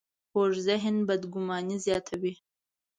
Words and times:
کوږ 0.31 0.51
ذهن 0.67 0.95
بدګماني 1.07 1.77
زیاتوي 1.85 2.33